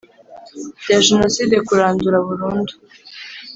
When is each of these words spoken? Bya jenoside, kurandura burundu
Bya 0.81 0.97
jenoside, 1.07 1.55
kurandura 1.67 2.17
burundu 2.27 2.73